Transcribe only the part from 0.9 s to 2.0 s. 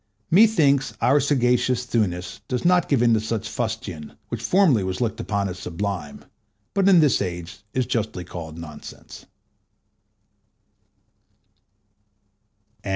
our sagacious